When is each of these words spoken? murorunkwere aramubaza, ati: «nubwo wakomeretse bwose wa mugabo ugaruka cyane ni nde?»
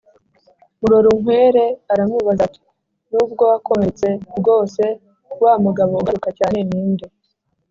murorunkwere 0.79 1.63
aramubaza, 1.91 2.41
ati: 2.47 2.61
«nubwo 3.11 3.43
wakomeretse 3.51 4.07
bwose 4.39 4.81
wa 5.43 5.53
mugabo 5.65 5.91
ugaruka 6.01 6.29
cyane 6.39 6.59
ni 6.67 6.81
nde?» 6.91 7.05